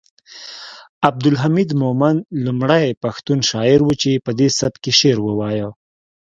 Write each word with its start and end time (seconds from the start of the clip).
عبدالحمید 1.09 1.69
مومند 1.81 2.19
لومړی 2.45 2.85
پښتون 3.03 3.39
شاعر 3.49 3.79
و 3.83 3.89
چې 4.01 4.11
پدې 4.25 4.47
سبک 4.59 4.81
یې 4.87 4.93
شعر 4.99 5.17
وایه 5.23 5.67